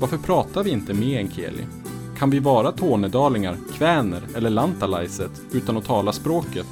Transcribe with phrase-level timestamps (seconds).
[0.00, 1.66] Varför pratar vi inte meänkieli?
[2.18, 6.66] Kan vi vara tornedalingar, kväner eller lantalaiset utan att tala språket?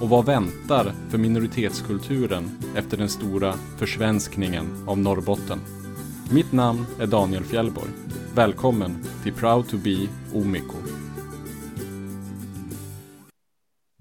[0.00, 5.58] Och vad väntar för minoritetskulturen efter den stora försvenskningen av Norrbotten?
[6.32, 7.90] Mitt namn är Daniel Fjällborg.
[8.34, 10.76] Välkommen till Proud to be Omiko.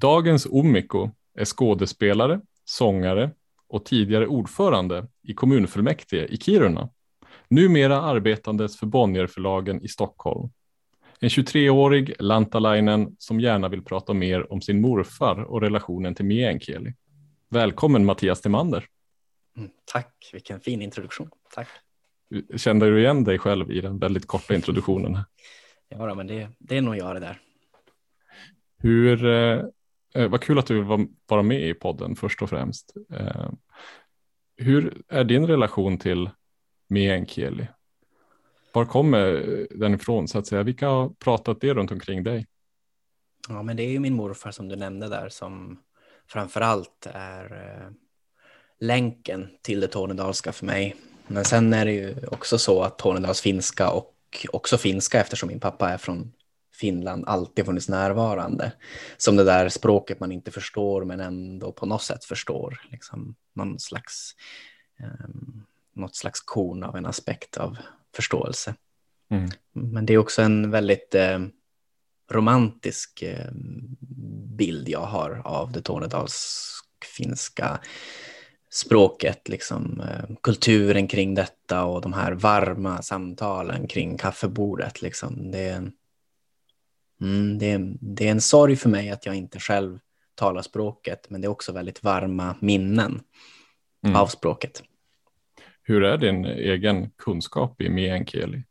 [0.02, 3.32] Dagens Omiko är skådespelare, sångare
[3.68, 6.90] och tidigare ordförande i kommunfullmäktige i Kiruna.
[7.52, 10.50] Numera arbetandes för Bonnierförlagen i Stockholm.
[11.20, 16.94] En 23-årig lantalainen som gärna vill prata mer om sin morfar och relationen till meänkieli.
[17.50, 18.86] Välkommen Mattias Timander.
[19.58, 21.30] Mm, tack, vilken fin introduktion.
[21.54, 21.68] Tack.
[22.56, 25.18] Kände du igen dig själv i den väldigt korta introduktionen?
[25.92, 27.40] Ja, men det, det är nog jag det där.
[28.78, 29.64] Hur, eh,
[30.16, 32.94] eh vad kul att du vill vara med i podden först och främst.
[33.14, 33.50] Eh,
[34.58, 36.30] hur är din relation till
[36.90, 37.68] meänkieli?
[38.74, 39.26] Var kommer
[39.72, 40.64] den ifrån så att säga?
[40.64, 42.48] Vilka har pratat det runt omkring dig?
[43.50, 45.80] Ja, men det är ju min morfar som du nämnde där som
[46.28, 47.92] framför allt är eh,
[48.80, 50.96] länken till det tornedalska för mig.
[51.28, 54.16] Men sen är det ju också så att tornedalsfinska och
[54.50, 56.32] också finska eftersom min pappa är från
[56.74, 58.72] Finland alltid funnits närvarande.
[59.18, 62.82] Som det där språket man inte förstår men ändå på något sätt förstår.
[62.92, 64.36] Liksom någon slags,
[65.00, 65.66] um,
[66.00, 67.78] något slags korn av en aspekt av
[68.16, 68.76] förståelse.
[69.32, 69.50] Mm.
[69.74, 71.40] Men det är också en väldigt eh,
[72.32, 73.52] romantisk eh,
[74.58, 77.80] bild jag har av det tornedalsfinska
[78.72, 85.02] språket, liksom, eh, kulturen kring detta och de här varma samtalen kring kaffebordet.
[85.02, 85.52] Liksom.
[85.52, 85.92] Det, är,
[87.22, 90.00] mm, det, är, det är en sorg för mig att jag inte själv
[90.36, 93.22] talar språket, men det är också väldigt varma minnen
[94.06, 94.16] mm.
[94.16, 94.84] av språket.
[95.90, 98.64] Hur är din egen kunskap i meänkieli?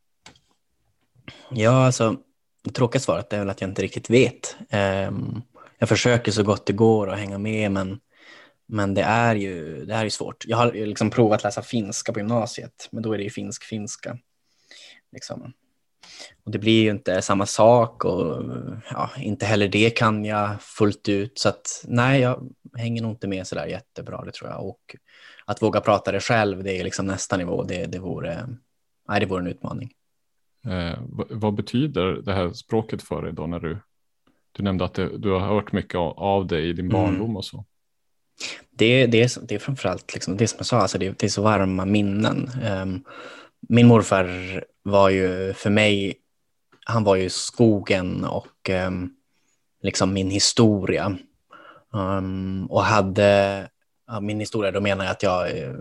[1.51, 2.17] Ja, alltså
[2.65, 4.56] det tråkiga svaret är väl att jag inte riktigt vet.
[4.71, 5.43] Ehm,
[5.78, 8.01] jag försöker så gott det går att hänga med, men,
[8.67, 10.45] men det, är ju, det är ju svårt.
[10.47, 14.19] Jag har liksom provat läsa finska på gymnasiet, men då är det ju finsk-finska.
[15.12, 15.53] Liksom.
[16.45, 18.45] Och det blir ju inte samma sak och
[18.91, 21.39] ja, inte heller det kan jag fullt ut.
[21.39, 24.67] Så att nej, jag hänger nog inte med så där jättebra, det tror jag.
[24.67, 24.97] Och
[25.48, 27.62] att våga prata det själv, det är liksom nästa nivå.
[27.62, 28.48] Det, det, vore,
[29.09, 29.92] nej, det vore en utmaning.
[30.66, 30.98] Eh,
[31.31, 33.78] vad betyder det här språket för dig då när du,
[34.53, 36.92] du nämnde att det, du har hört mycket av det i din mm.
[36.92, 37.36] barndom mm.
[37.36, 37.64] och så?
[38.70, 41.31] Det, det, är, det är framförallt liksom, det som jag sa, alltså det, det är
[41.31, 42.50] så varma minnen.
[42.82, 43.04] Um,
[43.69, 46.15] min morfar var ju för mig,
[46.84, 49.15] han var ju skogen och um,
[49.82, 51.19] liksom min historia.
[51.92, 53.69] Um, och hade
[54.09, 55.75] ja, min historia, då menar jag att jag, eh,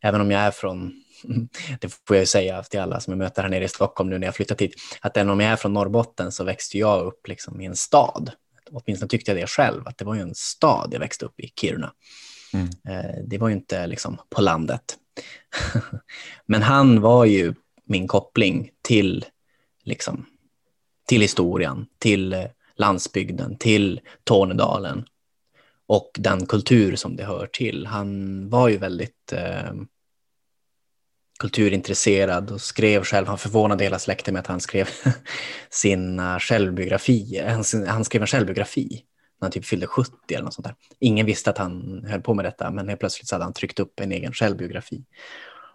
[0.00, 1.02] även om jag är från,
[1.80, 4.18] det får jag ju säga till alla som jag möter här nere i Stockholm nu
[4.18, 7.28] när jag flyttat hit, att även om jag är från Norrbotten så växte jag upp
[7.28, 8.30] liksom i en stad.
[8.70, 11.52] Åtminstone tyckte jag det själv, att det var ju en stad jag växte upp i,
[11.60, 11.92] Kiruna.
[12.52, 12.68] Mm.
[12.88, 14.98] Eh, det var ju inte liksom på landet.
[16.46, 17.54] Men han var ju
[17.84, 19.24] min koppling till,
[19.84, 20.26] liksom,
[21.08, 22.44] till historien, till eh,
[22.76, 25.04] landsbygden, till Tornedalen
[25.86, 27.86] och den kultur som det hör till.
[27.86, 29.72] Han var ju väldigt eh,
[31.38, 34.88] kulturintresserad och skrev själv, han förvånade hela släkten med att han skrev
[35.70, 37.48] sina självbiografier.
[37.48, 39.02] Han, han skrev en självbiografi
[39.40, 40.74] när han typ fyllde 70 eller något sånt där.
[40.98, 43.80] Ingen visste att han höll på med detta, men helt plötsligt så hade han tryckt
[43.80, 45.04] upp en egen självbiografi.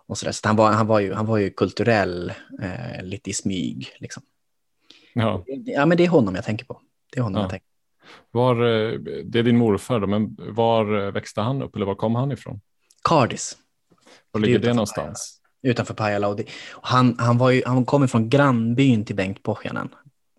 [0.08, 0.32] Och så, där.
[0.32, 3.90] så han, var, han, var ju, han var ju kulturell, eh, lite i smyg.
[4.00, 4.24] Liksom.
[5.14, 5.44] Ja.
[5.48, 6.82] ja, men det är honom jag tänker på.
[7.12, 7.44] Det är honom ja.
[7.44, 7.71] jag tänker
[8.32, 11.96] var, eh, det är din morfar då, men var eh, växte han upp eller var
[11.96, 12.62] kom han ifrån?
[13.04, 13.58] Cardis.
[14.32, 15.42] Var ligger det, det någonstans?
[15.62, 15.72] Pajala.
[15.74, 16.28] Utanför Pajala.
[16.28, 19.90] Och det, och han, han, var ju, han kom från grannbyn till Bengt Pohjanen.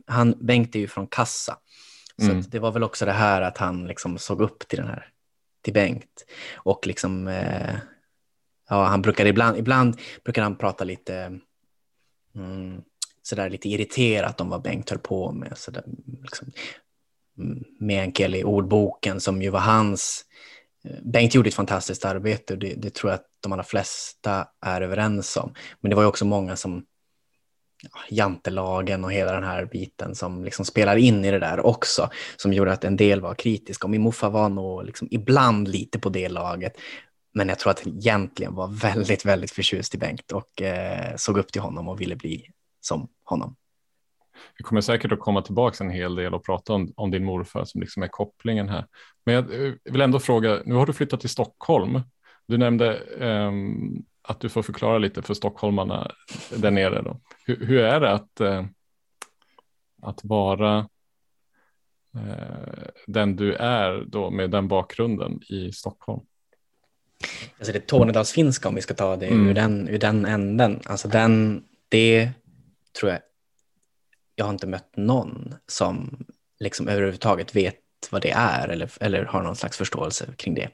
[0.06, 1.58] Han, Bengt är ju från Kassa.
[2.18, 2.42] Så mm.
[2.48, 5.08] det var väl också det här att han liksom såg upp till den här,
[5.62, 6.24] till Bengt.
[6.54, 7.74] Och liksom, eh,
[8.68, 11.40] ja, han brukade ibland, ibland brukar han prata lite,
[12.34, 12.82] mm,
[13.22, 15.58] sådär lite irriterat om vad Bengt höll på med.
[15.58, 15.84] Sådär,
[16.22, 16.52] liksom,
[17.80, 20.24] meänkieli-ordboken som ju var hans.
[21.02, 24.80] Bengt gjorde ett fantastiskt arbete och det, det, tror jag att de allra flesta är
[24.80, 25.54] överens om.
[25.80, 26.84] Men det var ju också många som
[28.10, 32.52] jantelagen och hela den här biten som liksom spelar in i det där också, som
[32.52, 33.86] gjorde att en del var kritiska.
[33.86, 36.72] Och min morfar var nog liksom ibland lite på det laget,
[37.34, 41.38] men jag tror att han egentligen var väldigt, väldigt förtjust i Bengt och eh, såg
[41.38, 42.46] upp till honom och ville bli
[42.80, 43.56] som honom.
[44.58, 47.64] Vi kommer säkert att komma tillbaka en hel del och prata om, om din morfar
[47.64, 48.86] som liksom är kopplingen här.
[49.24, 52.00] Men jag eh, vill ändå fråga, nu har du flyttat till Stockholm.
[52.46, 56.10] Du nämnde um, att du får förklara lite för stockholmarna
[56.56, 57.02] där nere.
[57.02, 57.20] Då.
[57.46, 58.64] Hur, hur är det att, uh,
[60.02, 60.78] att vara
[62.16, 66.20] uh, den du är då med den bakgrunden i Stockholm?
[67.58, 69.48] Alltså det är Tornedalsfinska om vi ska ta det mm.
[69.48, 70.80] ur, den, ur den änden.
[70.84, 72.30] Alltså den, det
[73.00, 73.20] tror jag,
[74.34, 76.26] jag har inte mött någon som
[76.60, 77.78] liksom överhuvudtaget vet
[78.10, 80.68] vad det är eller, eller har någon slags förståelse kring det.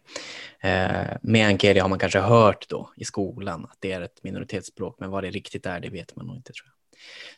[0.61, 5.11] Eh, meänkieli har man kanske hört då i skolan att det är ett minoritetsspråk, men
[5.11, 6.75] vad det riktigt är, det vet man nog inte tror jag.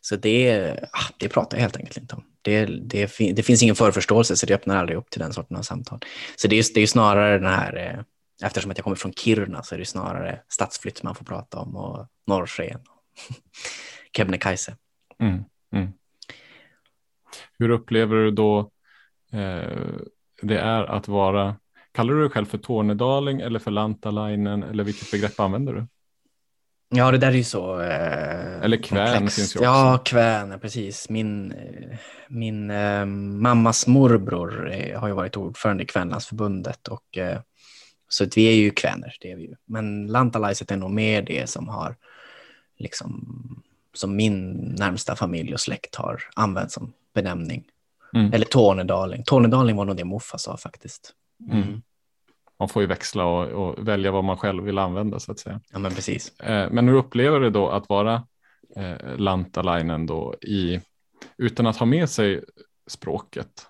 [0.00, 2.24] Så det, ah, det pratar jag helt enkelt inte om.
[2.42, 5.62] Det, det, det finns ingen förförståelse, så det öppnar aldrig upp till den sorten av
[5.62, 5.98] samtal.
[6.36, 9.62] Så det är, det är snarare den här, eh, eftersom att jag kommer från Kiruna
[9.62, 13.04] så är det snarare stadsflytt man får prata om och norrsken och
[14.16, 14.76] Kebnekaise.
[15.20, 15.92] Mm, mm.
[17.60, 18.58] Hur upplever du då
[19.32, 19.90] eh,
[20.42, 21.56] det är att vara,
[21.92, 25.86] kallar du dig själv för tornedaling eller för lantalainen eller vilket begrepp använder du?
[26.88, 27.80] Ja, det där är ju så.
[27.80, 29.64] Eh, eller kvän finns ju också.
[29.64, 31.08] Ja, kvän, precis.
[31.08, 31.54] Min,
[32.28, 37.40] min eh, mammas morbror eh, har ju varit ordförande i Kvänlandsförbundet och eh,
[38.08, 39.54] så vi är ju kväner, det är vi ju.
[39.64, 41.96] Men lantalaiset är nog mer det som har
[42.78, 43.62] liksom
[43.94, 47.64] som min närmsta familj och släkt har använt som benämning.
[48.14, 48.32] Mm.
[48.32, 49.24] Eller Tornedaling.
[49.24, 51.14] Tornedaling var nog det morfar sa faktiskt.
[51.50, 51.62] Mm.
[51.62, 51.82] mm.
[52.58, 55.60] Man får ju växla och, och, välja vad man själv vill använda så att säga.
[55.72, 56.40] Ja, men precis.
[56.40, 58.26] Eh, men hur upplever du då att vara
[58.76, 60.80] eh, lantalainen då i,
[61.36, 62.44] utan att ha med sig
[62.86, 63.66] språket?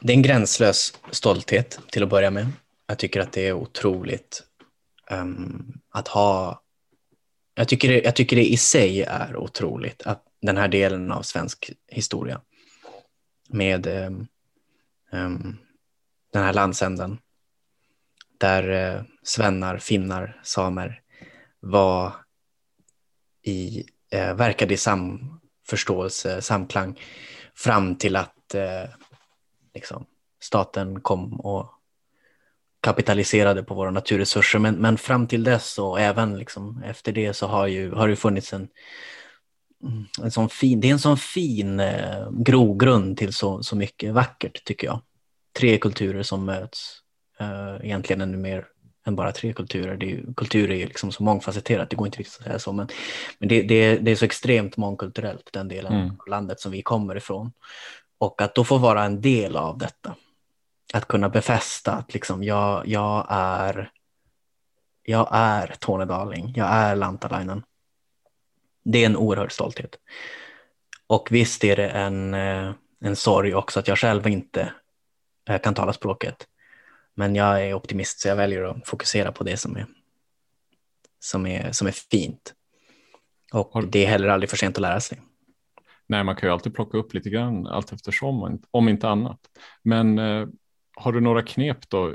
[0.00, 2.46] Det är en gränslös stolthet till att börja med.
[2.86, 4.42] Jag tycker att det är otroligt
[5.10, 6.62] um, att ha
[7.54, 11.22] jag tycker, det, jag tycker det i sig är otroligt att den här delen av
[11.22, 12.40] svensk historia
[13.48, 14.26] med um,
[15.12, 15.58] um,
[16.32, 17.18] den här landsänden
[18.38, 21.00] där uh, svennar, finnar, samer
[21.60, 22.12] var
[23.42, 23.84] i,
[24.14, 27.00] uh, verkade i samförståelse, samklang
[27.54, 28.90] fram till att uh,
[29.74, 30.06] liksom,
[30.40, 31.74] staten kom och
[32.80, 34.58] kapitaliserade på våra naturresurser.
[34.58, 38.16] Men, men fram till dess och även liksom efter det så har, ju, har det
[38.16, 38.68] funnits en,
[40.22, 44.64] en sån fin, det är en sån fin eh, grogrund till så, så mycket vackert
[44.64, 45.00] tycker jag.
[45.58, 46.98] Tre kulturer som möts,
[47.40, 48.66] eh, egentligen ännu mer
[49.06, 49.96] än bara tre kulturer.
[49.96, 52.72] Det är, kultur är ju liksom så mångfacetterat, det går inte riktigt att säga så,
[52.72, 52.88] men,
[53.38, 56.10] men det, det, det är så extremt mångkulturellt, den delen mm.
[56.20, 57.52] av landet som vi kommer ifrån.
[58.18, 60.14] Och att då få vara en del av detta
[60.92, 63.90] att kunna befästa att liksom jag, jag är
[65.02, 67.62] jag är tornedaling, jag är lantalainen.
[68.84, 69.98] Det är en oerhörd stolthet.
[71.06, 74.72] Och visst är det en, eh, en sorg också att jag själv inte
[75.48, 76.46] eh, kan tala språket.
[77.14, 79.86] Men jag är optimist så jag väljer att fokusera på det som är,
[81.18, 82.54] som är, som är fint.
[83.52, 85.20] Och det är heller aldrig för sent att lära sig.
[86.06, 89.40] Nej, man kan ju alltid plocka upp lite grann allt eftersom, om inte annat.
[89.82, 90.46] Men eh,
[90.96, 92.14] har du några knep då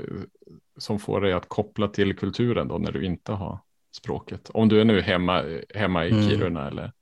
[0.78, 3.60] som får dig att koppla till kulturen då när du inte har
[3.96, 4.50] språket?
[4.54, 6.28] Om du är nu hemma, hemma i mm.
[6.28, 6.72] Kiruna mm.
[6.72, 6.92] eller,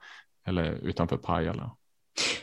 [0.47, 1.71] eller utanför Pajala.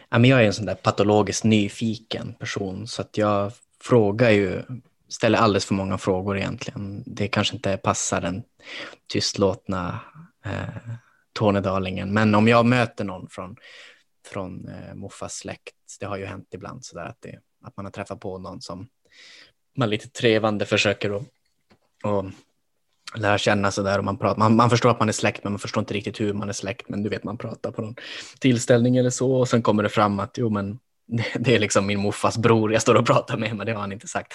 [0.10, 3.52] Ja, men jag är en sån där patologiskt nyfiken person så att jag
[3.84, 4.62] frågar ju,
[5.10, 7.04] ställer alldeles för många frågor egentligen.
[7.06, 8.44] Det kanske inte passar den
[9.14, 10.00] tystlåtna
[10.46, 10.94] eh,
[11.34, 13.56] tornedalingen, men om jag möter någon från,
[14.28, 17.86] från eh, Moffas släkt, det har ju hänt ibland så där att, det, att man
[17.86, 18.88] har träffat på någon som
[19.78, 21.24] man lite trevande försöker att
[22.04, 22.26] och
[23.16, 25.54] lära känna sig där och man, pratar, man, man förstår att man är släkt men
[25.54, 27.96] man förstår inte riktigt hur man är släkt men du vet man pratar på någon
[28.40, 31.86] tillställning eller så och sen kommer det fram att jo men det, det är liksom
[31.86, 34.34] min morfars bror jag står och pratar med men det har han inte sagt.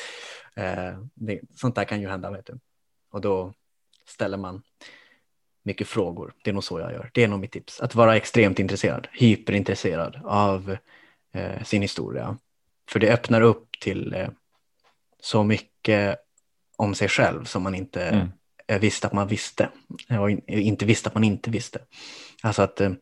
[0.56, 2.58] Eh, det, sånt där kan ju hända vet du.
[3.12, 3.52] Och då
[4.08, 4.62] ställer man
[5.62, 6.34] mycket frågor.
[6.44, 7.10] Det är nog så jag gör.
[7.14, 7.80] Det är nog mitt tips.
[7.80, 10.76] Att vara extremt intresserad, hyperintresserad av
[11.32, 12.38] eh, sin historia.
[12.88, 14.28] För det öppnar upp till eh,
[15.20, 16.18] så mycket
[16.76, 18.28] om sig själv som man inte mm
[18.66, 19.68] visste att man visste
[20.20, 21.78] och inte visste att man inte visste.
[22.42, 22.92] Alltså att eh,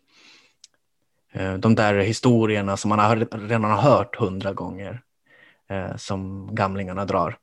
[1.32, 5.02] eh, de där historierna som man redan har hört hundra gånger
[5.70, 7.38] eh, som gamlingarna drar.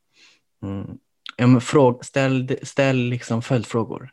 [0.62, 0.98] Mm.
[2.02, 4.10] Ställ, ställ liksom följdfrågor.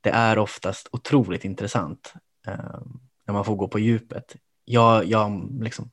[0.00, 2.14] Det är oftast otroligt intressant
[3.26, 4.36] när man får gå på djupet.
[4.64, 5.90] Jag, jag liksom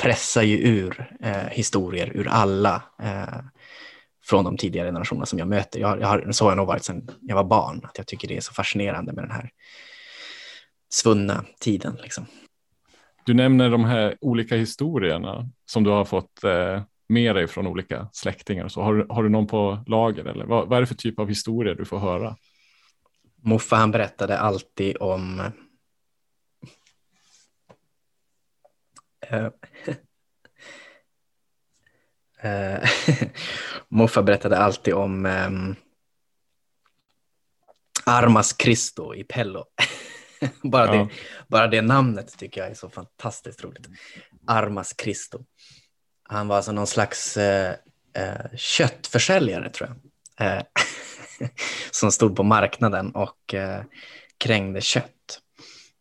[0.00, 3.38] pressar ju ur eh, historier ur alla eh,
[4.22, 5.80] från de tidigare generationerna som jag möter.
[5.80, 8.28] Jag, jag har, så har jag nog varit sedan jag var barn, att jag tycker
[8.28, 9.50] det är så fascinerande med den här
[10.92, 11.98] svunna tiden.
[12.02, 12.26] Liksom.
[13.26, 18.08] Du nämner de här olika historierna som du har fått eh, med dig från olika
[18.12, 18.68] släktingar.
[18.68, 21.28] Så har, har du någon på lager eller vad, vad är det för typ av
[21.28, 22.36] historier du får höra?
[23.42, 25.42] Muffa han berättade alltid om
[32.44, 32.88] uh,
[33.88, 35.76] Muffa berättade alltid om um,
[38.06, 39.64] Armas Cristo i Pello.
[40.62, 40.92] bara, ja.
[40.92, 41.08] det,
[41.48, 43.88] bara det namnet tycker jag är så fantastiskt roligt.
[44.46, 45.44] Armas Cristo.
[46.22, 47.74] Han var alltså någon slags eh,
[48.16, 50.46] eh, köttförsäljare tror jag.
[50.46, 50.62] Eh,
[51.90, 53.82] som stod på marknaden och eh,
[54.38, 55.40] krängde kött.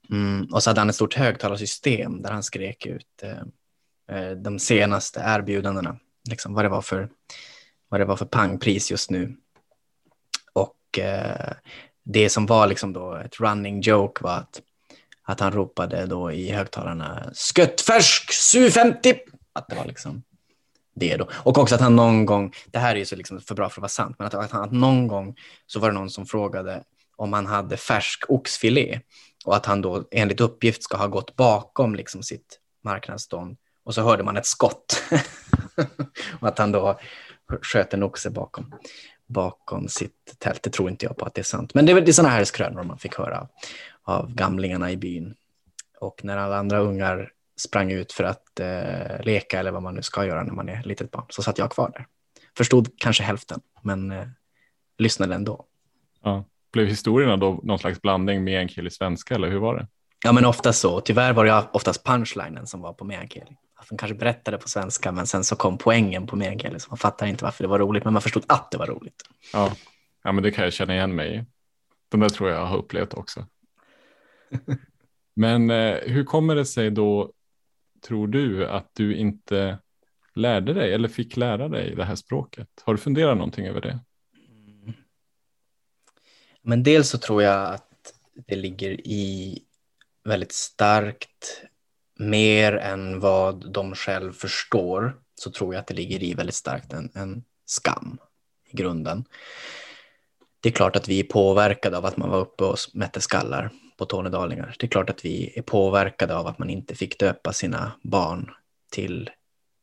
[0.09, 4.59] Mm, och så hade han ett stort högtalarsystem där han skrek ut eh, eh, de
[4.59, 7.09] senaste erbjudandena, liksom vad det var för,
[7.89, 9.37] vad det var för pangpris just nu.
[10.53, 11.53] Och eh,
[12.03, 14.61] det som var liksom då ett running joke var att,
[15.23, 19.17] att han ropade då i högtalarna Sköttfärsk SU50!
[19.53, 20.23] Att det var liksom
[20.95, 21.29] det då.
[21.31, 23.79] Och också att han någon gång, det här är ju så liksom för bra för
[23.79, 26.25] att vara sant, men att, att, han, att någon gång så var det någon som
[26.25, 26.83] frågade
[27.15, 28.99] om han hade färsk oxfilé
[29.45, 34.01] och att han då enligt uppgift ska ha gått bakom liksom sitt marknadsstånd och så
[34.01, 35.03] hörde man ett skott
[36.39, 36.99] och att han då
[37.61, 38.73] sköt en oxe bakom,
[39.27, 40.63] bakom sitt tält.
[40.63, 41.73] Det tror inte jag på att det är sant.
[41.73, 43.47] Men det är, det är sådana här skrönor man fick höra
[44.03, 45.35] av gamlingarna i byn.
[45.99, 50.01] Och när alla andra ungar sprang ut för att eh, leka eller vad man nu
[50.01, 52.07] ska göra när man är litet barn så satt jag kvar där.
[52.57, 54.27] Förstod kanske hälften, men eh,
[54.97, 55.65] lyssnade ändå.
[56.23, 56.43] Ja.
[56.71, 59.87] Blev historierna då någon slags blandning med en kille svenska eller hur var det?
[60.23, 61.01] Ja, men ofta så.
[61.01, 63.57] Tyvärr var det oftast punchlinen som var på meänkieli.
[63.79, 66.97] Att de kanske berättade på svenska, men sen så kom poängen på meänkieli, så man
[66.97, 69.23] fattar inte varför det var roligt, men man förstod att det var roligt.
[69.53, 69.75] Ja,
[70.23, 71.45] ja men det kan jag känna igen mig i.
[72.09, 73.47] Den där tror jag har upplevt också.
[75.35, 77.33] men eh, hur kommer det sig då,
[78.07, 79.79] tror du, att du inte
[80.35, 82.69] lärde dig eller fick lära dig det här språket?
[82.83, 83.99] Har du funderat någonting över det?
[86.61, 88.13] Men dels så tror jag att
[88.47, 89.59] det ligger i
[90.23, 91.63] väldigt starkt
[92.19, 96.93] mer än vad de själv förstår så tror jag att det ligger i väldigt starkt
[96.93, 98.17] en, en skam
[98.69, 99.25] i grunden.
[100.59, 103.69] Det är klart att vi är påverkade av att man var uppe och mätte skallar
[103.97, 104.75] på tornedalingar.
[104.79, 108.51] Det är klart att vi är påverkade av att man inte fick döpa sina barn
[108.91, 109.29] till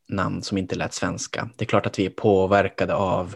[0.07, 1.49] namn som inte lät svenska.
[1.55, 3.35] Det är klart att vi är påverkade av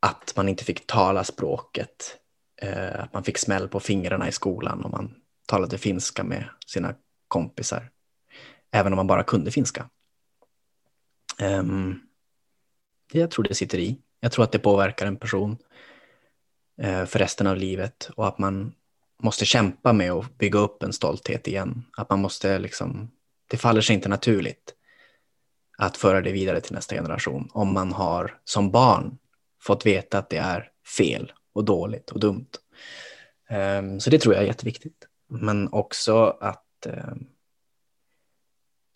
[0.00, 2.16] att man inte fick tala språket.
[2.62, 5.19] Eh, att man fick smäll på fingrarna i skolan om man
[5.50, 6.94] talade finska med sina
[7.28, 7.90] kompisar.
[8.70, 9.90] Även om man bara kunde finska.
[11.40, 12.00] Um,
[13.12, 13.98] jag tror det sitter i.
[14.20, 15.56] Jag tror att det påverkar en person
[16.82, 18.72] uh, för resten av livet och att man
[19.22, 21.84] måste kämpa med att bygga upp en stolthet igen.
[21.96, 23.10] Att man måste liksom,
[23.50, 24.74] det faller sig inte naturligt
[25.78, 29.18] att föra det vidare till nästa generation om man har som barn
[29.62, 32.50] fått veta att det är fel och dåligt och dumt.
[33.78, 35.09] Um, så det tror jag är jätteviktigt.
[35.30, 37.14] Men också att, eh,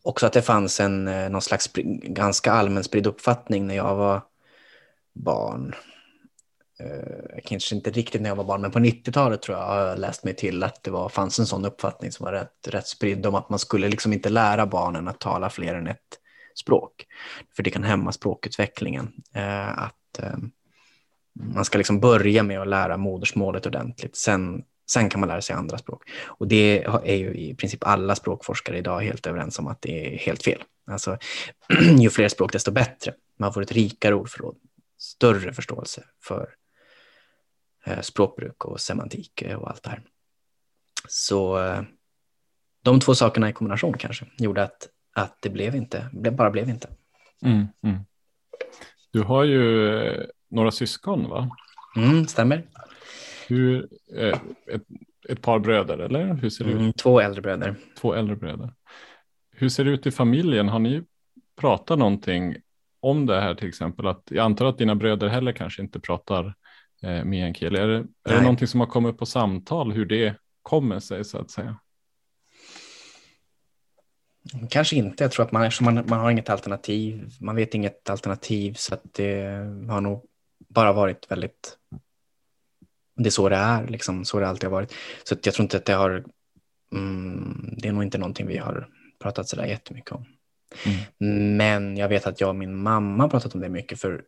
[0.03, 1.71] också att det fanns en eh, någon slags
[2.03, 4.23] ganska allmän spridd uppfattning när jag var
[5.13, 5.75] barn.
[6.79, 9.99] Eh, kanske inte riktigt när jag var barn, men på 90-talet tror jag har jag
[9.99, 13.27] läst mig till att det var, fanns en sån uppfattning som var rätt, rätt spridd
[13.27, 16.19] om att man skulle liksom inte lära barnen att tala fler än ett
[16.55, 17.07] språk.
[17.57, 19.13] För det kan hämma språkutvecklingen.
[19.77, 20.21] Att
[21.41, 24.17] man ska liksom börja med att lära modersmålet ordentligt.
[24.17, 26.11] Sen, sen kan man lära sig andra språk.
[26.27, 30.19] Och det är ju i princip alla språkforskare idag helt överens om att det är
[30.19, 30.63] helt fel.
[30.87, 31.19] Alltså,
[31.99, 33.15] ju fler språk desto bättre.
[33.39, 34.57] Man får ett rikare ordförråd,
[34.99, 36.55] större förståelse för
[37.87, 40.03] eh, språkbruk och semantik och allt det här.
[41.09, 41.83] Så eh,
[42.83, 46.89] de två sakerna i kombination kanske gjorde att, att det blev inte, bara blev inte.
[47.43, 47.99] Mm, mm.
[49.11, 51.57] Du har ju eh, några syskon va?
[51.97, 52.69] Mm, stämmer.
[53.49, 54.83] Hur, eh, ett,
[55.29, 56.81] ett par bröder eller hur ser det ut?
[56.81, 57.75] Mm, två äldre bröder.
[58.01, 58.73] Två äldre bröder.
[59.51, 60.69] Hur ser det ut i familjen?
[60.69, 61.03] Har ni
[61.57, 62.57] pratat någonting
[63.01, 64.07] om det här till exempel?
[64.07, 66.55] Att, jag antar att dina bröder heller kanske inte pratar
[67.03, 67.79] eh, meänkieli.
[67.79, 71.39] Är, det, är det någonting som har kommit på samtal hur det kommer sig så
[71.39, 71.79] att säga?
[74.71, 75.25] Kanske inte.
[75.25, 77.31] Jag tror att man, man, man har inget alternativ.
[77.41, 79.45] Man vet inget alternativ så att det
[79.89, 80.25] har nog
[80.69, 81.79] bara varit väldigt
[83.17, 84.95] det är så det är, liksom, så det alltid har varit.
[85.25, 86.25] Så jag tror inte att det har,
[86.93, 88.89] mm, det är nog inte någonting vi har
[89.23, 90.25] pratat sådär jättemycket om.
[90.87, 91.57] Mm.
[91.57, 94.23] Men jag vet att jag och min mamma har pratat om det mycket, för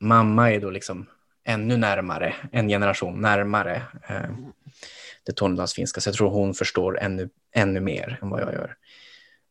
[0.00, 1.06] mamma är då liksom
[1.44, 4.30] ännu närmare, en generation närmare eh,
[5.24, 8.76] det tornedalsfinska, så jag tror hon förstår ännu, ännu mer än vad jag gör.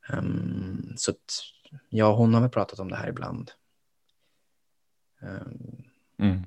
[0.09, 1.43] Um, så att,
[1.89, 3.51] ja, hon har väl pratat om det här ibland.
[5.21, 5.83] Um,
[6.19, 6.43] mm.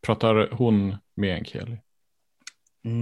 [0.00, 1.78] Pratar hon meänkieli?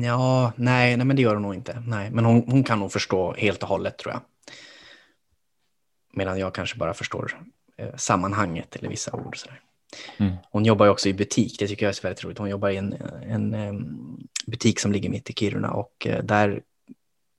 [0.04, 1.82] Ja, nej, nej, men det gör hon nog inte.
[1.86, 4.20] Nej, men hon, hon kan nog förstå helt och hållet tror jag.
[6.12, 7.40] Medan jag kanske bara förstår
[7.76, 9.38] eh, sammanhanget eller vissa ord.
[9.38, 9.60] Sådär.
[10.16, 10.36] Mm.
[10.50, 12.38] Hon jobbar ju också i butik, det tycker jag är väldigt roligt.
[12.38, 13.86] Hon jobbar i en, en, en
[14.46, 16.62] butik som ligger mitt i Kiruna och eh, där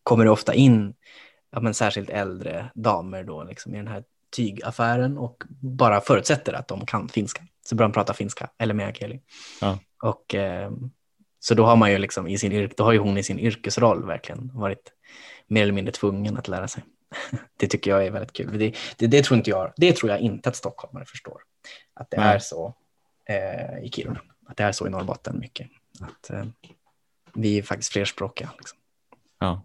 [0.04, 0.94] kommer det ofta in
[1.52, 4.04] ja, men särskilt äldre damer då liksom i den här
[4.36, 7.44] tygaffären och bara förutsätter att de kan finska.
[7.68, 9.22] Så börjar de prata finska eller meänkieli.
[9.62, 9.80] Ja.
[10.04, 10.72] Och eh,
[11.40, 14.06] så då har man ju liksom i sin då har ju hon i sin yrkesroll
[14.06, 14.92] verkligen varit
[15.48, 16.84] mer eller mindre tvungen att lära sig.
[17.60, 18.60] det tycker jag är väldigt kul.
[18.60, 21.42] Det, det, det, tror inte jag, det tror jag inte att stockholmare förstår.
[21.94, 22.30] Att det mm.
[22.30, 22.74] är så
[23.30, 24.22] eh, i Kiruna.
[24.48, 25.68] Att det är så i Norrbotten mycket.
[26.02, 26.46] Att eh,
[27.34, 28.50] vi är faktiskt flerspråkiga.
[28.58, 28.78] Liksom.
[29.40, 29.62] Ja.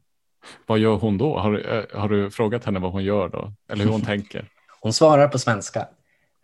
[0.66, 1.38] Vad gör hon då?
[1.38, 3.52] Har, eh, har du frågat henne vad hon gör då?
[3.68, 4.48] Eller hur hon tänker?
[4.80, 5.88] Hon svarar på svenska.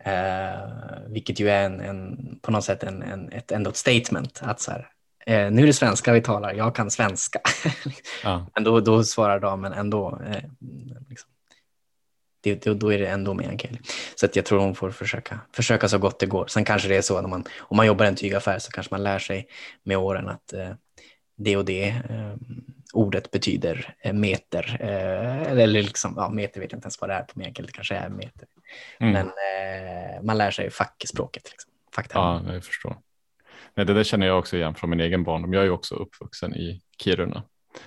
[0.03, 0.59] Eh,
[1.07, 4.39] vilket ju är en, en, på något sätt en, en, ett, ändå ett statement.
[4.43, 4.89] Att så här,
[5.25, 7.39] eh, nu är det svenska vi talar, jag kan svenska.
[8.23, 8.45] Ja.
[8.55, 10.21] Men då, då svarar damen ändå.
[10.27, 10.43] Eh,
[11.09, 11.29] liksom.
[12.41, 13.79] det, då, då är det ändå meänkieli.
[14.15, 16.47] Så att jag tror hon får försöka, försöka så gott det går.
[16.47, 18.93] Sen kanske det är så att man, om man jobbar i en tygaffär så kanske
[18.93, 19.47] man lär sig
[19.83, 20.71] med åren att eh,
[21.37, 22.35] det och det eh,
[22.93, 24.77] ordet betyder eh, meter.
[24.79, 27.73] Eh, eller liksom, ja, meter vet jag inte ens vad det är på meänkieli, det
[27.73, 28.47] kanske är meter.
[28.99, 29.13] Mm.
[29.13, 31.43] Men eh, man lär sig fackspråket.
[31.51, 31.71] Liksom.
[32.13, 32.97] Ja, jag förstår.
[33.75, 35.53] Nej, det där känner jag också igen från min egen barndom.
[35.53, 37.43] Jag är också uppvuxen i Kiruna.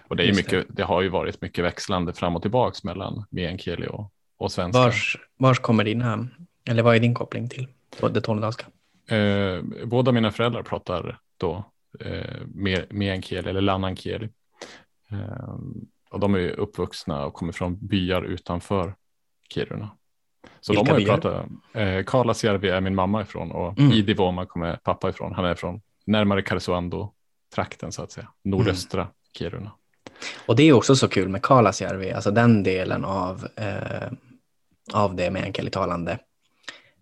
[0.09, 0.75] Och det, är mycket, det.
[0.75, 4.79] det har ju varit mycket växlande fram och tillbaka mellan meänkieli och, och svenska.
[4.79, 6.29] Vars, vars kommer dina,
[6.69, 7.69] eller vad är din koppling till
[8.11, 8.67] det tornedalska?
[9.17, 11.65] Eh, båda mina föräldrar pratar då
[12.01, 12.41] eh,
[12.91, 14.29] meänkieli eller lannankieli.
[15.13, 15.55] Eh,
[16.11, 18.95] och de är uppvuxna och kommer från byar utanför
[19.55, 19.91] Kiruna.
[20.61, 23.93] Så Vilka de har ju pratat, eh, Kalasjärvi är min mamma ifrån och mm.
[23.93, 25.33] Idivoma kommer pappa ifrån.
[25.35, 29.13] Han är från närmare Karesuando-trakten så att säga, nordöstra mm.
[29.39, 29.71] Kiruna.
[30.47, 34.13] Och det är också så kul med Kalasjärvi, alltså den delen av, eh,
[34.93, 36.19] av det meänkielitalande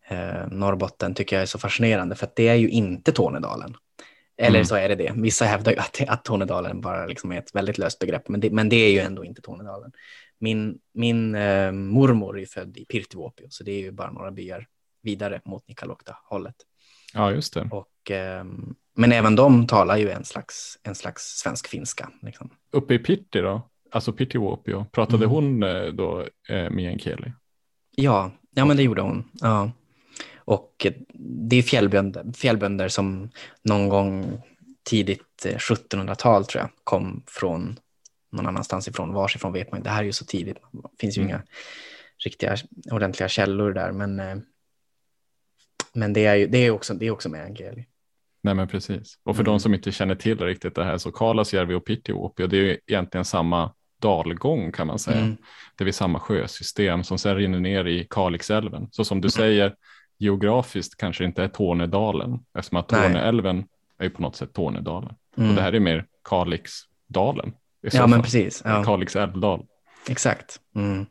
[0.09, 3.77] eh, Norrbotten tycker jag är så fascinerande för att det är ju inte Tornedalen.
[4.41, 4.65] Eller mm.
[4.65, 5.13] så är det det.
[5.17, 8.51] Vissa hävdar ju att, att Tornedalen bara liksom är ett väldigt löst begrepp, men det,
[8.51, 9.93] men det är ju ändå inte Tornedalen.
[10.39, 14.67] Min, min eh, mormor är född i Pirtivuopio, så det är ju bara några byar
[15.03, 16.55] vidare mot Nikkaluokta-hållet.
[17.15, 17.69] Ja, just det.
[17.71, 18.45] Och, eh,
[18.97, 22.11] men även de talar ju en slags, en slags svensk-finska.
[22.23, 22.51] Liksom.
[22.73, 25.31] Uppe i Pirti då, alltså Pirtivuopio, pratade mm.
[25.31, 27.33] hon eh, då eh, meänkieli?
[27.97, 29.25] Ja, ja, men det gjorde hon.
[29.33, 29.71] Ja.
[30.51, 30.87] Och
[31.49, 33.31] det är fjällbönder, fjällbönder som
[33.63, 34.43] någon gång
[34.83, 37.79] tidigt 1700-tal eh, tror jag kom från
[38.33, 39.13] någon annanstans ifrån.
[39.13, 39.91] Vars ifrån vet man inte.
[39.91, 40.57] Det här är ju så tidigt.
[40.73, 41.31] Det finns ju mm.
[41.31, 41.43] inga
[42.25, 42.57] riktiga
[42.91, 43.93] ordentliga källor där.
[43.93, 44.37] Men, eh,
[45.93, 47.87] men det är ju det är också, det är också med Angeli.
[48.43, 49.19] Nej men precis.
[49.23, 49.53] Och för mm.
[49.53, 52.79] de som inte känner till riktigt det här så Kalasjärvi och Pirtiuopio det är ju
[52.87, 55.21] egentligen samma dalgång kan man säga.
[55.21, 55.37] Mm.
[55.77, 58.89] Det är samma sjösystem som sen rinner ner i Kalixälven.
[58.91, 59.31] Så som du mm.
[59.31, 59.75] säger
[60.21, 63.65] geografiskt kanske inte är Tornedalen eftersom att Torneälven
[63.99, 65.15] är ju på något sätt Tornedalen.
[65.37, 65.51] Mm.
[65.51, 67.53] Och det här är mer Kalixdalen.
[67.81, 68.63] Ja, men precis.
[68.65, 68.85] Ja.
[68.85, 69.67] Kalix älvdal.
[70.09, 70.61] Exakt.
[70.75, 71.07] Mm.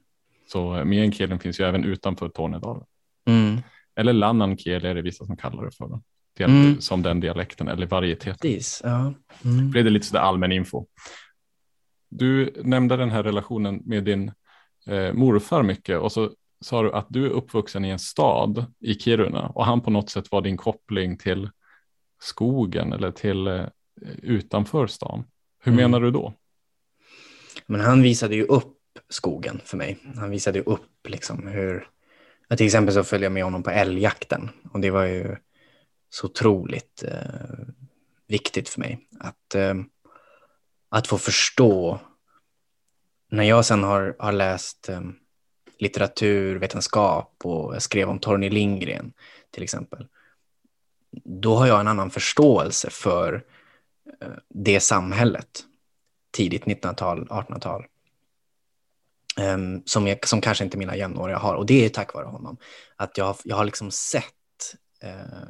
[0.48, 2.84] Så eh, meänkielen finns ju även utanför Tornedalen.
[3.28, 3.62] Mm.
[3.96, 6.00] Eller lannankieli är det vissa som kallar det för.
[6.40, 6.82] Mm.
[6.82, 8.38] Som den dialekten eller varieteten.
[8.42, 9.14] Precis, ja.
[9.46, 9.70] Mm.
[9.70, 10.86] Blev det lite sådär allmän info.
[12.10, 14.32] Du nämnde den här relationen med din
[14.88, 18.96] eh, morfar mycket och så sa du att du är uppvuxen i en stad i
[18.96, 21.50] Kiruna och han på något sätt var din koppling till
[22.22, 23.66] skogen eller till eh,
[24.24, 25.24] utanför stan.
[25.60, 25.84] Hur mm.
[25.84, 26.34] menar du då?
[27.66, 28.78] Men han visade ju upp
[29.10, 29.98] skogen för mig.
[30.16, 31.88] Han visade ju upp liksom hur,
[32.58, 35.36] till exempel så följde jag med honom på älgjakten och det var ju
[36.10, 37.68] så otroligt eh,
[38.28, 39.76] viktigt för mig att, eh,
[40.90, 42.00] att få förstå.
[43.32, 45.02] När jag sen har, har läst eh,
[45.80, 49.14] litteratur, vetenskap och jag skrev om Torgny Lindgren
[49.52, 50.08] till exempel,
[51.24, 53.46] då har jag en annan förståelse för
[54.22, 55.66] eh, det samhället
[56.32, 57.86] tidigt 1900-tal, 1800-tal.
[59.40, 61.56] Ehm, som, jag, som kanske inte mina jämnåriga har.
[61.56, 62.58] Och det är tack vare honom.
[62.96, 64.24] Att jag, jag har liksom sett
[65.02, 65.50] eh,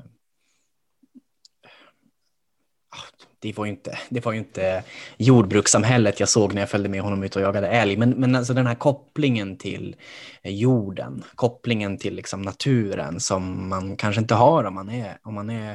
[3.39, 4.83] det var ju inte, det var ju inte
[5.17, 8.53] jordbrukssamhället jag såg när jag följde med honom ut och jagade älg, men, men alltså
[8.53, 9.95] den här kopplingen till
[10.43, 15.49] jorden, kopplingen till liksom naturen som man kanske inte har om man är, om man
[15.49, 15.73] är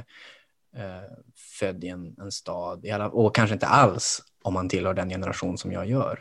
[0.77, 1.03] eh,
[1.59, 5.73] född i en, en stad, och kanske inte alls om man tillhör den generation som
[5.73, 6.21] jag gör.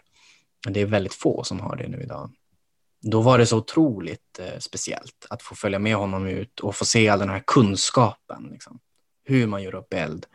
[0.66, 2.32] Men Det är väldigt få som har det nu idag.
[3.02, 6.86] Då var det så otroligt eh, speciellt att få följa med honom ut och få
[6.86, 8.50] se all den här kunskapen.
[8.52, 8.80] Liksom.
[9.24, 10.26] Hur man gör upp eld,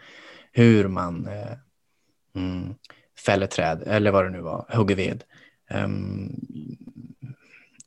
[0.59, 1.57] hur man eh,
[2.35, 2.75] mm,
[3.27, 5.25] fäller träd eller vad det nu var, hugger ved.
[5.71, 6.35] Um,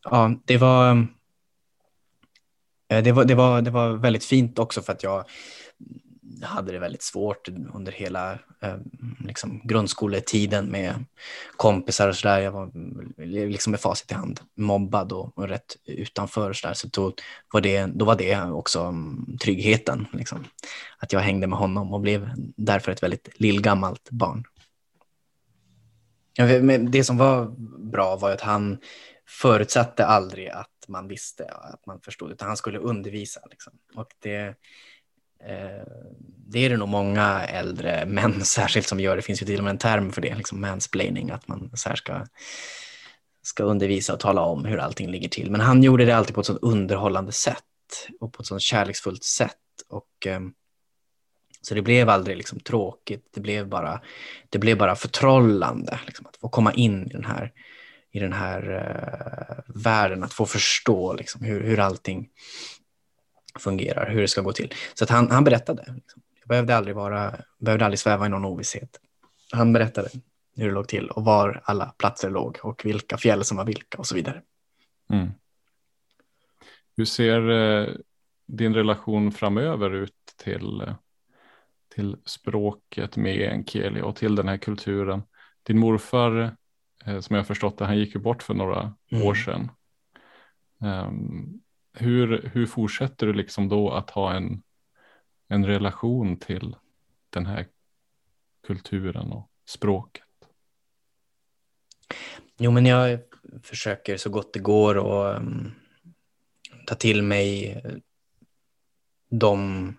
[0.04, 1.08] ja, det var,
[2.90, 5.26] eh, det var, det, var, det var väldigt fint också för att jag
[6.44, 8.78] hade det väldigt svårt under hela eh,
[9.20, 11.06] liksom grundskoletiden med
[11.58, 12.40] kompisar och sådär.
[12.40, 12.72] Jag var
[13.48, 16.74] liksom med facit i hand mobbad och, och rätt utanför och sådär.
[16.74, 17.14] Så då
[17.54, 20.08] var, det, då var det också mm, tryggheten.
[20.14, 20.46] Liksom.
[20.98, 24.44] Att jag hängde med honom och blev därför ett väldigt lillgammalt barn.
[26.90, 27.46] Det som var
[27.92, 28.78] bra var att han
[29.28, 33.42] förutsatte aldrig att man visste, att man förstod, utan han skulle undervisa.
[33.52, 33.74] Liksom.
[33.96, 34.56] Och det,
[35.48, 35.88] Eh,
[36.52, 39.16] det är det nog många äldre män särskilt som gör.
[39.16, 41.90] Det finns ju till och med en term för det, liksom mansplaining, att man så
[41.96, 42.26] ska,
[43.44, 45.52] ska undervisa och tala om hur allting ligger till.
[45.52, 47.64] Men han gjorde det alltid på ett sånt underhållande sätt
[48.20, 49.58] och på ett sånt kärleksfullt sätt.
[49.90, 50.54] Och, ehm,
[51.62, 54.02] så det blev aldrig liksom tråkigt, det blev bara,
[54.50, 57.52] det blev bara förtrollande liksom, att få komma in i den här,
[58.12, 62.30] i den här uh, världen, att få förstå liksom, hur, hur allting
[63.60, 64.74] fungerar, hur det ska gå till.
[64.94, 65.94] Så han, han berättade.
[65.96, 66.22] Liksom.
[66.40, 69.00] Jag behövde aldrig, vara, behövde aldrig sväva i någon ovisshet.
[69.52, 70.10] Han berättade
[70.56, 73.98] hur det låg till och var alla platser låg och vilka fjäll som var vilka
[73.98, 74.42] och så vidare.
[75.10, 75.30] Mm.
[76.98, 77.90] Hur ser eh,
[78.48, 80.94] din relation framöver ut till,
[81.96, 85.24] till språket med enkeli och till den här kulturen?
[85.64, 86.56] Din morfar,
[87.06, 89.28] eh, som jag förstått det, han gick ju bort för några mm.
[89.28, 89.72] år sedan.
[90.80, 91.62] Um,
[91.94, 94.64] hur, hur fortsätter du liksom då att ha en,
[95.48, 96.76] en relation till
[97.30, 97.66] den här
[98.68, 100.24] kulturen och språket?
[102.58, 103.20] Jo, men jag
[103.64, 105.72] försöker så gott det går att um, mm,
[106.88, 107.82] ta till mig
[109.30, 109.94] de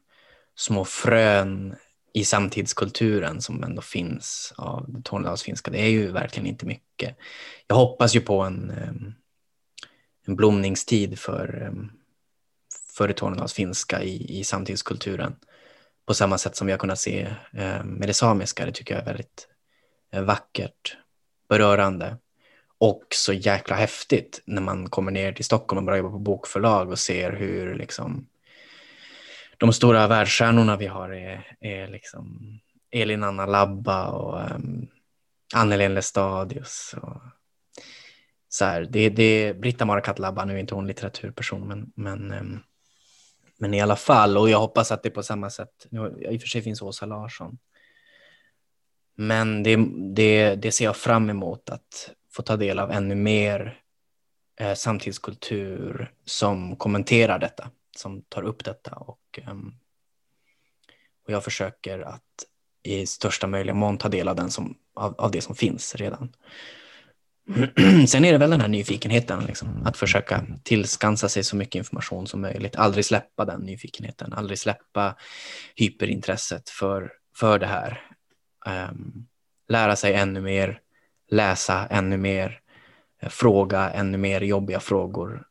[0.55, 1.76] små frön
[2.14, 5.70] i samtidskulturen som ändå finns av tornedalsfinska.
[5.70, 7.16] Det är ju verkligen inte mycket.
[7.66, 9.14] Jag hoppas ju på en um,
[10.26, 11.90] en blomningstid för, ehm,
[12.96, 15.37] för tornedals tornedalsfinska i, i samtidskulturen.
[16.06, 18.66] På samma sätt som vi har kunnat se ehm, med det samiska.
[18.66, 19.48] Det tycker jag är väldigt
[20.12, 20.96] eh, vackert,
[21.48, 22.16] berörande
[22.78, 26.90] och så jäkla häftigt när man kommer ner till Stockholm och börjar jobba på bokförlag
[26.90, 28.26] och ser hur liksom
[29.58, 32.58] de stora världsstjärnorna vi har är, är liksom
[32.90, 34.88] Elin Anna Labba och um,
[35.54, 37.22] Annelie Lestadius och
[38.52, 42.60] så här, det, det, Britta Marakatlabba, nu är inte hon litteraturperson, men, men, ehm,
[43.58, 45.86] men i alla fall, och jag hoppas att det är på samma sätt,
[46.30, 47.58] i och för sig finns Åsa Larsson.
[49.14, 49.76] Men det,
[50.14, 53.80] det, det ser jag fram emot att få ta del av ännu mer
[54.60, 59.74] eh, samtidskultur som kommenterar detta, som tar upp detta och, ehm,
[61.26, 62.44] och jag försöker att
[62.82, 66.32] i största möjliga mån ta del av, den som, av, av det som finns redan.
[68.09, 72.26] Sen är det väl den här nyfikenheten, liksom, att försöka tillskansa sig så mycket information
[72.26, 72.76] som möjligt.
[72.76, 75.16] Aldrig släppa den nyfikenheten, aldrig släppa
[75.76, 78.00] hyperintresset för, för det här.
[78.90, 79.26] Um,
[79.68, 80.81] lära sig ännu mer,
[81.31, 82.61] läsa ännu mer,
[83.22, 85.46] fråga ännu mer jobbiga frågor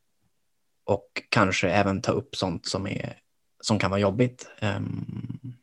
[0.84, 3.17] och kanske även ta upp sånt som, är,
[3.62, 4.49] som kan vara jobbigt.
[4.62, 5.56] Um,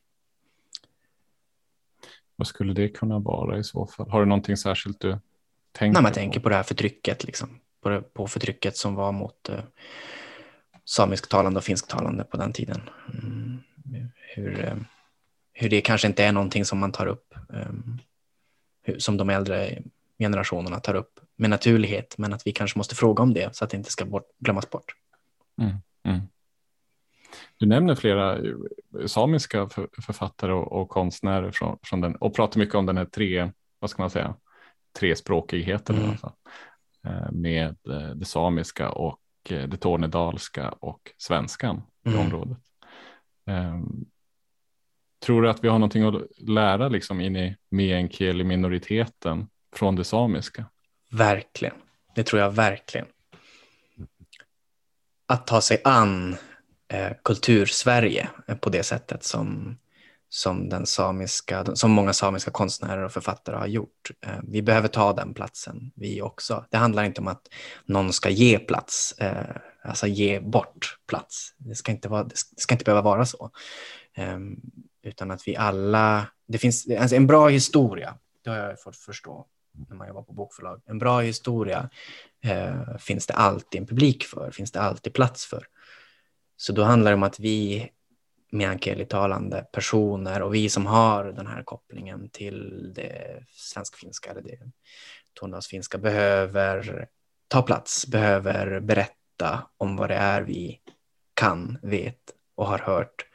[2.36, 4.10] Vad skulle det kunna vara i så fall?
[4.10, 5.18] Har du någonting särskilt du
[5.78, 9.12] tänker när man tänker på det här förtrycket, liksom, på, det, på förtrycket som var
[9.12, 9.60] mot eh,
[10.84, 12.80] samisktalande och finsktalande på den tiden.
[13.12, 13.58] Mm,
[14.34, 14.76] hur, eh,
[15.52, 17.72] hur det kanske inte är någonting som man tar upp, eh,
[18.82, 19.82] hur, som de äldre
[20.18, 23.70] generationerna tar upp med naturlighet, men att vi kanske måste fråga om det så att
[23.70, 24.94] det inte ska bort, glömmas bort.
[25.60, 26.20] Mm, mm.
[27.56, 28.38] Du nämner flera
[29.06, 29.68] samiska
[30.02, 33.90] författare och, och konstnärer från, från den och pratar mycket om den här tre, vad
[33.90, 34.34] ska man säga,
[34.92, 36.10] trespråkigheten mm.
[36.10, 36.32] alltså,
[37.06, 39.20] eh, med eh, det samiska och
[39.50, 42.18] eh, det tornedalska och svenskan mm.
[42.18, 42.58] i området.
[43.46, 44.06] Um,
[45.26, 50.04] tror du att vi har någonting att lära liksom in i meänkieli minoriteten från det
[50.04, 50.64] samiska?
[51.10, 51.74] Verkligen,
[52.14, 53.06] det tror jag verkligen.
[55.26, 56.36] Att ta sig an
[56.88, 58.28] eh, kultur-Sverige
[58.60, 59.78] på det sättet som,
[60.28, 64.10] som, den samiska, som många samiska konstnärer och författare har gjort.
[64.26, 66.64] Eh, vi behöver ta den platsen, vi också.
[66.70, 67.48] Det handlar inte om att
[67.84, 71.54] någon ska ge plats, eh, alltså ge bort plats.
[71.56, 73.50] Det ska inte, vara, det ska inte behöva vara så.
[74.14, 74.56] Ehm,
[75.02, 78.14] utan att vi alla, det finns alltså en bra historia,
[78.44, 79.46] det har jag fått förstå
[79.88, 80.82] när man jobbar på bokförlag.
[80.86, 81.90] En bra historia
[82.44, 85.66] eh, finns det alltid en publik för, finns det alltid plats för.
[86.56, 87.90] Så då handlar det om att vi
[88.50, 94.58] meänkielitalande personer och vi som har den här kopplingen till det svensk-finska eller det
[95.34, 97.08] tornedalsfinska behöver
[97.48, 100.80] ta plats, behöver berätta om vad det är vi
[101.34, 102.20] kan, vet
[102.54, 103.26] och har hört.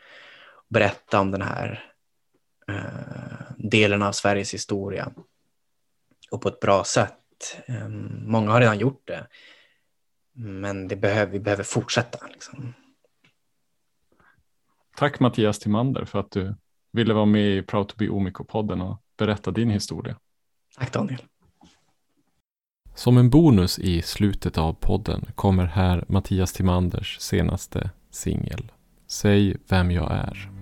[0.70, 1.94] Berätta om den här
[2.68, 5.12] eh, delen av Sveriges historia
[6.32, 7.62] och på ett bra sätt.
[7.66, 7.88] Eh,
[8.26, 9.28] många har redan gjort det,
[10.34, 12.28] men det behöver, vi behöver fortsätta.
[12.28, 12.74] Liksom.
[14.96, 16.56] Tack Mattias Timander för att du
[16.92, 20.16] ville vara med i Proud to be Omiko-podden och berätta din historia.
[20.78, 21.22] Tack Daniel.
[22.96, 28.72] Som en bonus i slutet av podden kommer här Mattias Timanders senaste singel.
[29.08, 30.53] Säg vem jag är.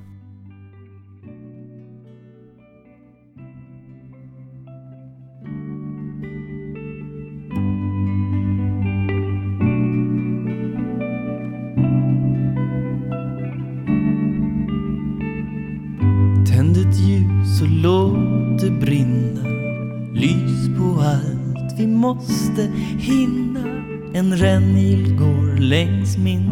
[22.02, 22.62] Måste
[22.98, 23.66] hinna.
[24.14, 26.48] En rännil går längs min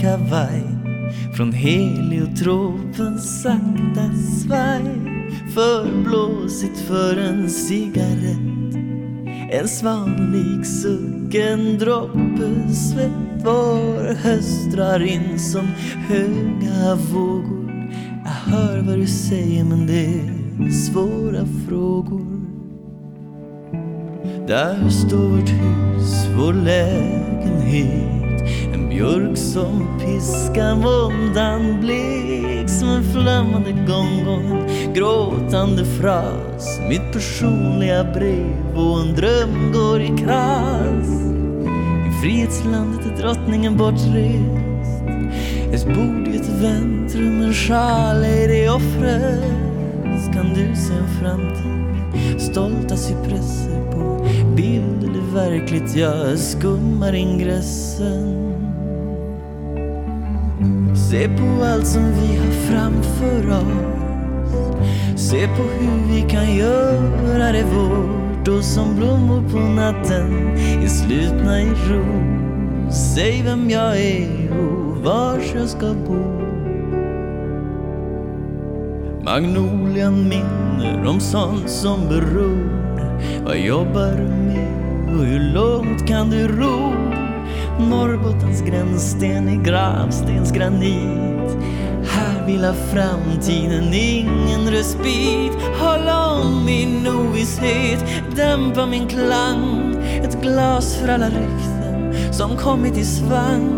[0.00, 0.62] kavaj.
[1.36, 4.82] Från heliotropens sakta svaj.
[5.54, 8.74] För blåsigt för en cigarett.
[9.52, 13.44] En svanlik suck, en droppe svett.
[13.44, 15.66] Vår höst drar in som
[16.08, 17.92] höga vågor.
[18.24, 22.31] Jag hör vad du säger men det är svåra frågor
[24.46, 28.22] där står vårt hus, vår lägenhet.
[28.74, 38.76] En björk som piskar våndan blek Som en flammande gongon, gråtande fras Mitt personliga brev
[38.76, 41.08] och en dröm går i kras.
[42.08, 45.02] I frihetslandet är drottningen bortrest.
[45.72, 49.62] Ett bord i ett väntrum, en sjal är det offret.
[50.34, 53.91] Kan du se en framtid, stolta cypresser
[54.56, 58.42] bild eller verkligt Jag skummar ingressen
[61.12, 65.20] Se på allt som vi har framför oss.
[65.20, 71.62] Se på hur vi kan göra det vårt och som blommor på natten är slutna
[71.62, 72.04] i ro.
[72.90, 76.42] Säg vem jag är och var jag ska bo.
[79.24, 82.81] Magnolian minner om sånt som beror
[83.44, 85.16] vad jobbar du med?
[85.16, 86.92] Och hur långt kan du ro?
[87.78, 91.56] Norrbottens gränssten i gravstensgranit
[92.04, 95.52] Här vilar framtiden ingen respit.
[95.80, 98.04] Håll om min ovisshet,
[98.36, 99.96] dämpa min klang.
[100.22, 103.68] Ett glas för alla rykten som kommit i svang.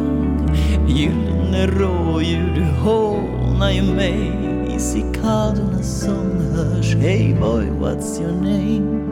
[0.89, 4.33] Gyllene rådjur, du hånar ju mig.
[4.77, 9.04] I cikadornas sång hörs Hey boy, what's your name?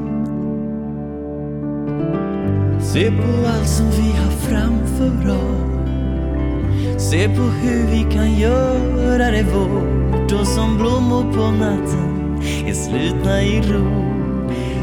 [2.92, 7.02] Se på allt som vi har framför oss.
[7.02, 10.32] Se på hur vi kan göra det vårt.
[10.32, 13.86] Och som blommor på natten är slutna i ro.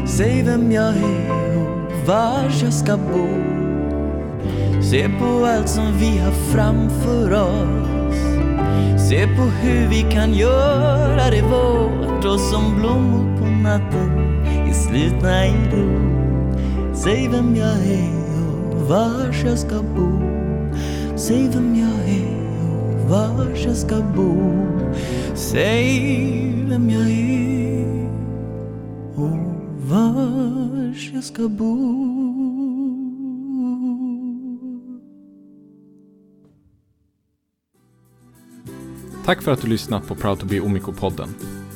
[0.06, 3.28] Säg vem jag är och var jag ska bo.
[4.82, 8.18] Se på allt som vi har framför oss.
[9.08, 12.24] Se på hur vi kan göra det vårt.
[12.24, 14.18] Och som blommor på natten
[14.68, 16.09] är slutna i ro.
[16.94, 18.14] Säg vem jag är
[18.72, 20.20] och var jag ska bo
[21.16, 24.36] Säg vem jag är och var jag ska bo
[25.34, 28.10] Säg vem jag är
[29.14, 29.38] och
[29.90, 32.10] var jag ska bo
[39.24, 41.28] Tack för att du lyssnat på Proud to be Omiko-podden.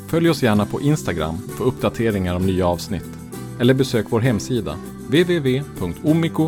[0.09, 3.24] Följ oss gärna på Instagram för uppdateringar om nya avsnitt.
[3.61, 6.41] Eller besök vår hemsida www.omiko.se.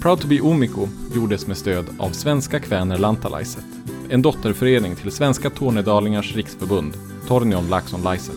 [0.00, 3.64] Proud to be Omiko gjordes med stöd av Svenska Kväner Lantalaiset,
[4.08, 6.94] en dotterförening till Svenska Tornedalingars riksförbund,
[7.28, 8.36] Tornion Laxon Laiset.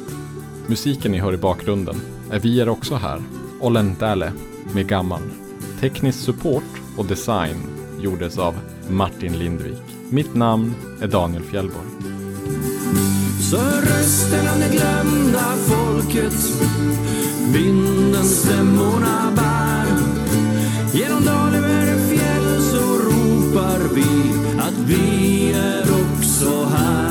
[0.67, 1.95] Musiken ni hör i bakgrunden
[2.31, 3.21] är Vi är också här,
[3.61, 4.31] Olen Däle
[4.73, 5.21] med Gammal.
[5.79, 6.63] Teknisk support
[6.97, 7.55] och design
[7.99, 8.55] gjordes av
[8.89, 9.81] Martin Lindvik.
[10.09, 11.87] Mitt namn är Daniel Fjellborg.
[13.51, 16.33] Så hör rösten av det glömda folket
[17.53, 19.97] Vinden stämmorna bär.
[20.93, 27.04] Genom dal över fjäll så ropar vi att vi är också här.